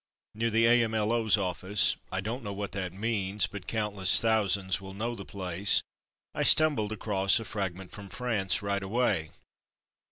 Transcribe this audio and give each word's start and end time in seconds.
Near 0.33 0.49
the 0.49 0.65
A.M.L.O.'s 0.65 1.37
office 1.37 1.95
(I 2.11 2.21
don't 2.21 2.41
know 2.43 2.53
what 2.53 2.71
that 2.71 2.91
means, 2.91 3.45
but 3.45 3.67
countless 3.67 4.19
thousands 4.19 4.81
will 4.81 4.95
know 4.95 5.13
the 5.13 5.23
place), 5.25 5.83
I 6.33 6.41
stumbled 6.41 6.91
across 6.91 7.39
a 7.39 7.45
"Fragment 7.45 7.91
from 7.91 8.09
France'' 8.09 8.63
right 8.63 8.81
away. 8.81 9.29